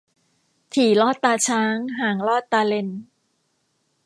[0.73, 2.87] ถี่ลอดตาช้าง ห่างลอดตาเล็น